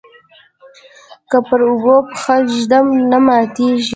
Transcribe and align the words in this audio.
که 1.29 1.37
پر 1.47 1.61
اوبو 1.69 1.95
پښه 2.09 2.35
ږدم 2.53 2.87
نه 3.11 3.19
ماتیږي. 3.25 3.89